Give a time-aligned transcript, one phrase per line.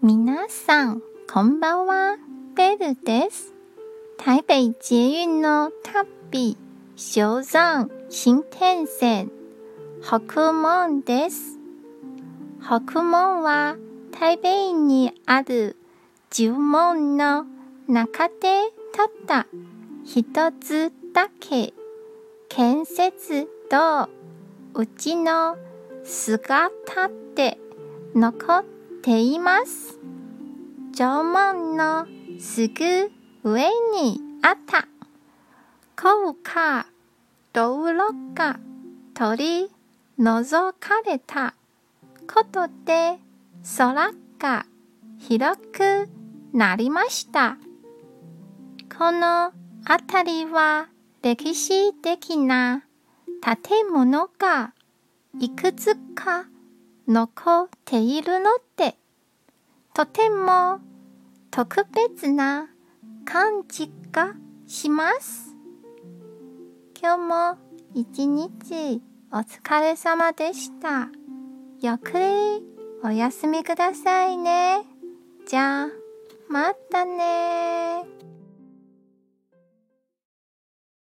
[0.00, 2.16] 皆さん、こんばんは。
[2.54, 3.52] ベルです。
[4.16, 6.56] 台北捷運の旅、
[6.94, 9.32] 小山新天線、
[10.00, 11.58] 北門です。
[12.62, 13.74] 北門は
[14.12, 15.76] 台北にある
[16.30, 17.44] 十門の
[17.88, 18.34] 中で
[18.92, 19.48] たった
[20.04, 20.22] 一
[20.60, 21.74] つだけ
[22.48, 24.08] 建設と
[24.74, 25.56] うちの
[26.04, 27.58] 姿って
[28.14, 28.77] 残って
[29.08, 29.98] ています。
[30.94, 32.06] 縄文の
[32.38, 33.10] すぐ
[33.42, 34.86] 上にあった
[35.96, 36.86] 高架
[37.54, 38.60] 道路が
[39.14, 39.70] 取り
[40.18, 41.54] 除かれた
[42.30, 43.18] ことで
[43.78, 44.66] 空が
[45.18, 46.10] 広く
[46.52, 47.56] なりました。
[48.94, 49.52] この
[49.86, 50.88] 辺りは
[51.22, 52.82] 歴史的な
[53.40, 54.74] 建物が
[55.40, 56.44] いくつか
[57.08, 58.98] 残っているので、
[59.98, 60.78] とても
[61.50, 62.68] 特別な
[63.24, 64.32] 感じが
[64.64, 65.56] します。
[67.02, 67.58] 今日も
[67.94, 71.08] 一日お疲れ様でした。
[71.80, 72.64] ゆっくり
[73.02, 74.84] お休みくださいね。
[75.48, 75.88] じゃあ、
[76.48, 78.04] またね